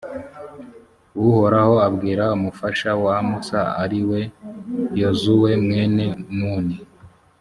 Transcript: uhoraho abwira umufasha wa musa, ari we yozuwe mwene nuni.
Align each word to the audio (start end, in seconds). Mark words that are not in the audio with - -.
uhoraho 1.25 1.75
abwira 1.87 2.25
umufasha 2.37 2.89
wa 3.03 3.15
musa, 3.29 3.61
ari 3.83 3.99
we 4.09 4.21
yozuwe 4.99 5.51
mwene 5.63 6.05
nuni. 6.37 6.77